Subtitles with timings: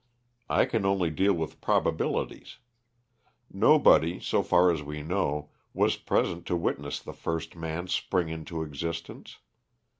[0.49, 2.57] I can only deal with probabilities.
[3.53, 8.63] Nobody, so far as we know, was present to witness the first man spring into
[8.63, 9.37] existence.